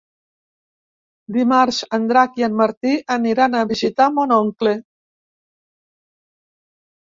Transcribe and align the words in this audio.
Dimarts 1.35 1.81
en 1.97 2.07
Drac 2.13 2.39
i 2.43 2.47
en 2.47 2.57
Martí 2.63 2.95
aniran 3.17 3.59
a 3.59 3.63
visitar 3.75 4.09
mon 4.17 4.35
oncle. 4.41 4.77